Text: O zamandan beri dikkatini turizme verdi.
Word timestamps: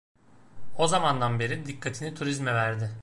O 0.77 0.87
zamandan 0.87 1.39
beri 1.39 1.65
dikkatini 1.65 2.13
turizme 2.15 2.53
verdi. 2.53 2.91